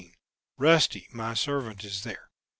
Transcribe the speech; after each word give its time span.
Rusty, 0.57 1.07
my 1.11 1.35
servant, 1.35 1.83
is 1.83 2.01
there. 2.01 2.31